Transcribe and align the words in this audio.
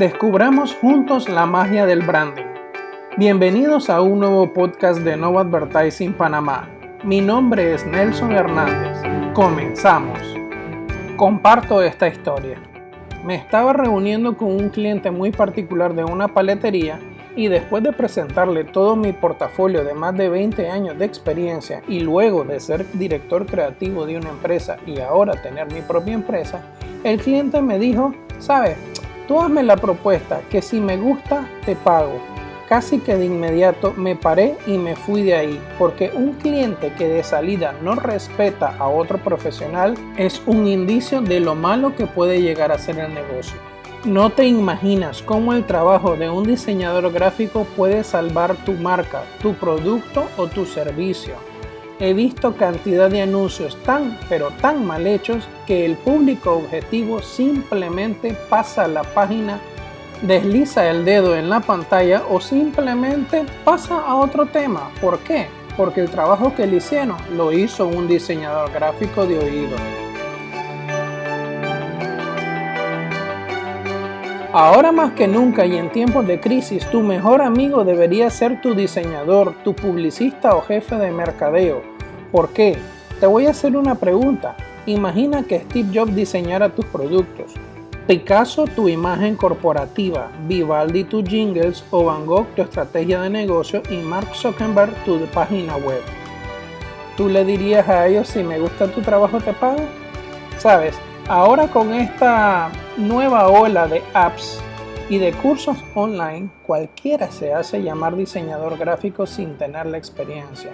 Descubramos 0.00 0.74
juntos 0.76 1.28
la 1.28 1.44
magia 1.44 1.84
del 1.84 2.00
branding. 2.00 2.46
Bienvenidos 3.18 3.90
a 3.90 4.00
un 4.00 4.20
nuevo 4.20 4.50
podcast 4.54 5.00
de 5.00 5.14
Nova 5.14 5.42
Advertising 5.42 6.14
Panamá. 6.14 6.70
Mi 7.04 7.20
nombre 7.20 7.74
es 7.74 7.84
Nelson 7.84 8.32
Hernández. 8.32 8.96
Comenzamos. 9.34 10.18
Comparto 11.18 11.82
esta 11.82 12.08
historia. 12.08 12.56
Me 13.26 13.34
estaba 13.34 13.74
reuniendo 13.74 14.38
con 14.38 14.56
un 14.56 14.70
cliente 14.70 15.10
muy 15.10 15.32
particular 15.32 15.94
de 15.94 16.04
una 16.04 16.28
paletería 16.28 16.98
y 17.36 17.48
después 17.48 17.82
de 17.82 17.92
presentarle 17.92 18.64
todo 18.64 18.96
mi 18.96 19.12
portafolio 19.12 19.84
de 19.84 19.92
más 19.92 20.16
de 20.16 20.30
20 20.30 20.70
años 20.70 20.98
de 20.98 21.04
experiencia 21.04 21.82
y 21.86 22.00
luego 22.00 22.44
de 22.44 22.58
ser 22.58 22.90
director 22.94 23.44
creativo 23.44 24.06
de 24.06 24.16
una 24.16 24.30
empresa 24.30 24.78
y 24.86 25.00
ahora 25.00 25.34
tener 25.42 25.70
mi 25.70 25.82
propia 25.82 26.14
empresa, 26.14 26.62
el 27.04 27.20
cliente 27.20 27.60
me 27.60 27.78
dijo, 27.78 28.14
sabes, 28.38 28.78
Tú 29.30 29.38
la 29.62 29.76
propuesta 29.76 30.40
que 30.50 30.60
si 30.60 30.80
me 30.80 30.96
gusta 30.96 31.48
te 31.64 31.76
pago. 31.76 32.20
Casi 32.68 32.98
que 32.98 33.14
de 33.14 33.26
inmediato 33.26 33.94
me 33.96 34.16
paré 34.16 34.56
y 34.66 34.76
me 34.76 34.96
fui 34.96 35.22
de 35.22 35.36
ahí, 35.36 35.60
porque 35.78 36.10
un 36.12 36.32
cliente 36.32 36.92
que 36.98 37.06
de 37.06 37.22
salida 37.22 37.76
no 37.80 37.94
respeta 37.94 38.74
a 38.76 38.88
otro 38.88 39.18
profesional 39.18 39.94
es 40.16 40.42
un 40.46 40.66
indicio 40.66 41.20
de 41.20 41.38
lo 41.38 41.54
malo 41.54 41.94
que 41.94 42.08
puede 42.08 42.42
llegar 42.42 42.72
a 42.72 42.78
ser 42.78 42.98
el 42.98 43.14
negocio. 43.14 43.54
No 44.04 44.30
te 44.30 44.48
imaginas 44.48 45.22
cómo 45.22 45.52
el 45.52 45.64
trabajo 45.64 46.16
de 46.16 46.28
un 46.28 46.42
diseñador 46.42 47.12
gráfico 47.12 47.68
puede 47.76 48.02
salvar 48.02 48.56
tu 48.64 48.72
marca, 48.72 49.22
tu 49.40 49.54
producto 49.54 50.24
o 50.38 50.48
tu 50.48 50.66
servicio 50.66 51.49
he 52.00 52.14
visto 52.14 52.56
cantidad 52.56 53.10
de 53.10 53.20
anuncios 53.20 53.76
tan 53.84 54.18
pero 54.28 54.50
tan 54.62 54.86
mal 54.86 55.06
hechos 55.06 55.46
que 55.66 55.84
el 55.84 55.96
público 55.96 56.54
objetivo 56.54 57.20
simplemente 57.20 58.34
pasa 58.48 58.88
la 58.88 59.04
página, 59.04 59.60
desliza 60.22 60.88
el 60.90 61.04
dedo 61.04 61.36
en 61.36 61.50
la 61.50 61.60
pantalla 61.60 62.22
o 62.28 62.40
simplemente 62.40 63.44
pasa 63.64 64.00
a 64.00 64.16
otro 64.16 64.46
tema. 64.46 64.90
¿Por 65.00 65.18
qué? 65.20 65.48
Porque 65.76 66.00
el 66.00 66.10
trabajo 66.10 66.54
que 66.54 66.66
le 66.66 66.78
hicieron 66.78 67.16
lo 67.36 67.52
hizo 67.52 67.86
un 67.86 68.08
diseñador 68.08 68.72
gráfico 68.72 69.26
de 69.26 69.38
oído. 69.38 69.76
Ahora 74.52 74.90
más 74.90 75.12
que 75.12 75.28
nunca 75.28 75.64
y 75.64 75.76
en 75.76 75.92
tiempos 75.92 76.26
de 76.26 76.40
crisis, 76.40 76.84
tu 76.90 77.02
mejor 77.02 77.40
amigo 77.40 77.84
debería 77.84 78.30
ser 78.30 78.60
tu 78.60 78.74
diseñador, 78.74 79.54
tu 79.62 79.76
publicista 79.76 80.56
o 80.56 80.62
jefe 80.62 80.96
de 80.96 81.12
mercadeo. 81.12 81.89
¿Por 82.32 82.50
qué? 82.50 82.78
Te 83.18 83.26
voy 83.26 83.46
a 83.46 83.50
hacer 83.50 83.76
una 83.76 83.96
pregunta. 83.96 84.56
Imagina 84.86 85.42
que 85.42 85.60
Steve 85.60 85.90
Jobs 85.92 86.14
diseñara 86.14 86.68
tus 86.70 86.86
productos, 86.86 87.54
Picasso 88.06 88.64
tu 88.64 88.88
imagen 88.88 89.36
corporativa, 89.36 90.30
Vivaldi 90.48 91.04
tus 91.04 91.22
jingles 91.24 91.84
o 91.90 92.04
Van 92.04 92.26
Gogh 92.26 92.46
tu 92.56 92.62
estrategia 92.62 93.20
de 93.20 93.30
negocio 93.30 93.82
y 93.90 93.98
Mark 93.98 94.34
Zuckerberg 94.34 94.92
tu 95.04 95.20
página 95.26 95.76
web. 95.76 96.00
¿Tú 97.16 97.28
le 97.28 97.44
dirías 97.44 97.88
a 97.88 98.06
ellos 98.06 98.28
si 98.28 98.42
me 98.42 98.58
gusta 98.58 98.86
tu 98.88 99.00
trabajo 99.02 99.40
te 99.40 99.52
pago? 99.52 99.82
Sabes, 100.58 100.96
ahora 101.28 101.68
con 101.68 101.92
esta 101.94 102.70
nueva 102.96 103.48
ola 103.48 103.86
de 103.86 104.02
apps 104.14 104.60
y 105.10 105.18
de 105.18 105.32
cursos 105.32 105.76
online, 105.94 106.50
cualquiera 106.64 107.32
se 107.32 107.52
hace 107.52 107.82
llamar 107.82 108.16
diseñador 108.16 108.78
gráfico 108.78 109.26
sin 109.26 109.58
tener 109.58 109.86
la 109.86 109.98
experiencia. 109.98 110.70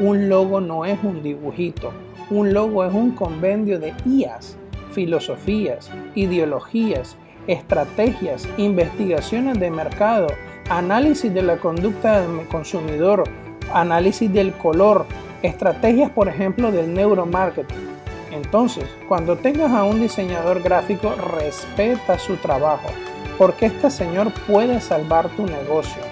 Un 0.00 0.30
logo 0.30 0.62
no 0.62 0.86
es 0.86 0.98
un 1.04 1.22
dibujito, 1.22 1.92
un 2.30 2.54
logo 2.54 2.84
es 2.86 2.94
un 2.94 3.10
convenio 3.10 3.78
de 3.78 3.92
IAS, 4.06 4.56
filosofías, 4.92 5.90
ideologías, 6.14 7.18
estrategias, 7.46 8.48
investigaciones 8.56 9.60
de 9.60 9.70
mercado, 9.70 10.28
análisis 10.70 11.32
de 11.32 11.42
la 11.42 11.58
conducta 11.58 12.22
del 12.22 12.48
consumidor, 12.48 13.24
análisis 13.74 14.32
del 14.32 14.54
color, 14.54 15.04
estrategias, 15.42 16.10
por 16.10 16.28
ejemplo, 16.28 16.72
del 16.72 16.94
neuromarketing. 16.94 17.76
Entonces, 18.32 18.84
cuando 19.06 19.36
tengas 19.36 19.70
a 19.72 19.84
un 19.84 20.00
diseñador 20.00 20.62
gráfico, 20.62 21.14
respeta 21.14 22.18
su 22.18 22.36
trabajo, 22.36 22.88
porque 23.38 23.66
este 23.66 23.90
señor 23.90 24.32
puede 24.46 24.80
salvar 24.80 25.28
tu 25.30 25.46
negocio. 25.46 26.02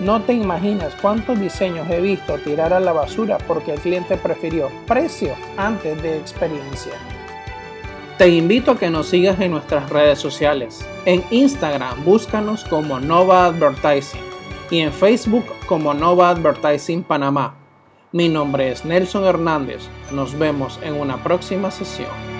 No 0.00 0.22
te 0.22 0.32
imaginas 0.32 0.94
cuántos 1.00 1.38
diseños 1.38 1.88
he 1.88 2.00
visto 2.00 2.38
tirar 2.38 2.72
a 2.72 2.80
la 2.80 2.92
basura 2.92 3.38
porque 3.38 3.72
el 3.74 3.80
cliente 3.80 4.16
prefirió 4.16 4.70
precio 4.86 5.34
antes 5.56 6.02
de 6.02 6.18
experiencia. 6.18 6.92
Te 8.18 8.28
invito 8.28 8.72
a 8.72 8.78
que 8.78 8.90
nos 8.90 9.08
sigas 9.08 9.40
en 9.40 9.52
nuestras 9.52 9.90
redes 9.90 10.18
sociales. 10.18 10.86
En 11.04 11.22
Instagram 11.30 12.04
búscanos 12.04 12.64
como 12.64 13.00
Nova 13.00 13.46
Advertising 13.46 14.20
y 14.70 14.80
en 14.80 14.92
Facebook 14.92 15.44
como 15.66 15.94
Nova 15.94 16.30
Advertising 16.30 17.02
Panamá. 17.02 17.54
Mi 18.12 18.28
nombre 18.28 18.70
es 18.70 18.84
Nelson 18.84 19.24
Hernández. 19.24 19.88
Nos 20.12 20.38
vemos 20.38 20.78
en 20.82 20.94
una 20.94 21.22
próxima 21.22 21.70
sesión. 21.70 22.33